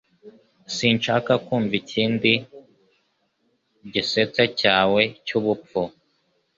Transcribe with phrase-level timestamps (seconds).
[0.75, 2.31] Sinshaka kumva ikindi
[3.93, 5.81] gisetsa cyawe cyubupfu